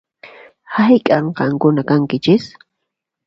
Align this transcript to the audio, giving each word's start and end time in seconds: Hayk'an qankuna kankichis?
Hayk'an 0.75 1.27
qankuna 1.37 1.83
kankichis? 1.91 2.45